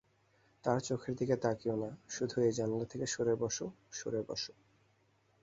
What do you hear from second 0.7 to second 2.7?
চোখের দিকে তাকিও না শুধু এই